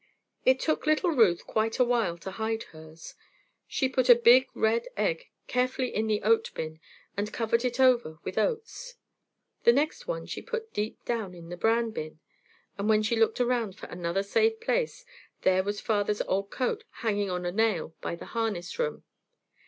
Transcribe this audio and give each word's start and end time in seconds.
It 0.45 0.59
took 0.59 0.87
little 0.87 1.11
Ruth 1.11 1.45
quite 1.45 1.77
a 1.77 1.83
while 1.83 2.17
to 2.17 2.31
hide 2.31 2.63
hers. 2.73 3.13
She 3.67 3.87
put 3.87 4.09
a 4.09 4.15
big 4.15 4.47
red 4.55 4.87
egg 4.97 5.29
carefully 5.45 5.93
in 5.93 6.07
the 6.07 6.23
oat 6.23 6.49
bin 6.55 6.79
and 7.15 7.31
covered 7.31 7.63
it 7.63 7.79
over 7.79 8.17
with 8.23 8.35
oats. 8.35 8.95
The 9.63 9.71
next 9.71 10.07
one 10.07 10.25
she 10.25 10.41
put 10.41 10.73
deep 10.73 11.05
down 11.05 11.35
in 11.35 11.49
the 11.49 11.55
bran 11.55 11.91
bin, 11.91 12.19
and 12.79 12.89
then 12.89 13.03
she 13.03 13.15
looked 13.15 13.39
around 13.39 13.75
for 13.75 13.85
another 13.89 14.23
safe 14.23 14.59
place. 14.59 15.05
There 15.43 15.61
was 15.61 15.79
father's 15.79 16.23
old 16.23 16.49
coat 16.49 16.83
hanging 17.05 17.29
on 17.29 17.45
a 17.45 17.51
nail 17.51 17.93
by 18.01 18.15
the 18.15 18.25
harness 18.33 18.79
room. 18.79 19.03